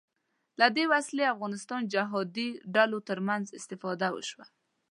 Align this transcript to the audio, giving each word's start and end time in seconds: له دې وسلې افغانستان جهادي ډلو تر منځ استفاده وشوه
له 0.59 0.67
دې 0.75 0.85
وسلې 0.93 1.31
افغانستان 1.33 1.81
جهادي 1.93 2.49
ډلو 2.75 2.99
تر 3.09 3.19
منځ 3.27 3.45
استفاده 3.59 4.07
وشوه 4.15 4.45